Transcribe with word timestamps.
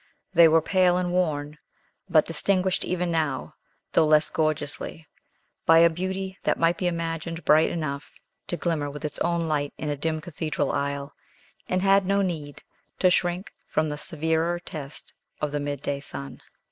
They 0.33 0.47
were 0.47 0.63
pale 0.63 0.97
and 0.97 1.11
worn, 1.11 1.59
but 2.09 2.25
distinguished 2.25 2.83
even 2.83 3.11
now, 3.11 3.53
though 3.91 4.07
less 4.07 4.31
gorgeously, 4.31 5.05
by 5.67 5.77
a 5.77 5.91
beauty 5.91 6.39
that 6.41 6.57
might 6.57 6.75
be 6.79 6.87
imagined 6.87 7.45
bright 7.45 7.69
enough 7.69 8.11
to 8.47 8.57
glimmer 8.57 8.89
with 8.89 9.05
its 9.05 9.19
own 9.19 9.47
light 9.47 9.73
in 9.77 9.91
a 9.91 9.95
dim 9.95 10.19
cathedral 10.19 10.71
aisle, 10.71 11.13
and 11.69 11.83
had 11.83 12.07
no 12.07 12.23
need 12.23 12.63
to 12.97 13.11
shrink 13.11 13.53
from 13.67 13.89
the 13.89 13.97
severer 13.99 14.57
test 14.59 15.13
of 15.39 15.51
the 15.51 15.59
mid 15.59 15.83
day 15.83 15.99
sun. 15.99 16.41